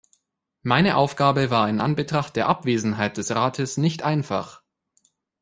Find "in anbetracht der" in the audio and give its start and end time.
1.69-2.47